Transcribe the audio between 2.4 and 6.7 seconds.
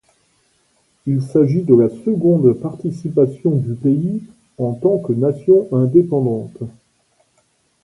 participation du pays en tant que nation indépendante.